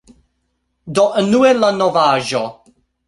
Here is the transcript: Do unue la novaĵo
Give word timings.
Do 0.97 1.05
unue 1.23 1.51
la 1.59 1.69
novaĵo 1.83 2.43